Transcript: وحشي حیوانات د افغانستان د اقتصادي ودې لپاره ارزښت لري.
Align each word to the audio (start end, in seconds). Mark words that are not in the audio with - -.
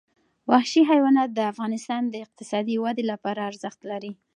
وحشي 0.51 0.81
حیوانات 0.91 1.29
د 1.33 1.39
افغانستان 1.51 2.01
د 2.09 2.15
اقتصادي 2.25 2.75
ودې 2.83 3.03
لپاره 3.11 3.39
ارزښت 3.49 3.81
لري. 3.91 4.11